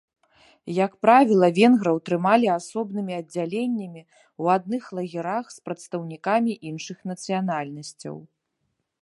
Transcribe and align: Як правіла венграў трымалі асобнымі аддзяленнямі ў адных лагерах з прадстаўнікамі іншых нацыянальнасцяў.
Як 0.85 0.93
правіла 1.05 1.49
венграў 1.57 1.99
трымалі 2.09 2.47
асобнымі 2.53 3.13
аддзяленнямі 3.19 4.01
ў 4.01 4.43
адных 4.57 4.83
лагерах 5.01 5.45
з 5.59 5.69
прадстаўнікамі 5.69 6.53
іншых 6.73 6.97
нацыянальнасцяў. 7.13 8.15